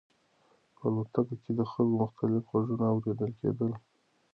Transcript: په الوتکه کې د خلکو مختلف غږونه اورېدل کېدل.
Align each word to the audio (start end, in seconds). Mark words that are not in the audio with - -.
په 0.75 0.81
الوتکه 0.87 1.33
کې 1.41 1.51
د 1.59 1.61
خلکو 1.71 1.95
مختلف 2.01 2.43
غږونه 2.53 2.85
اورېدل 2.93 3.31
کېدل. 3.39 3.71